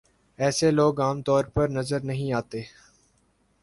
[0.39, 2.61] ایسے لوگ عام طور پر نظر نہیں آتے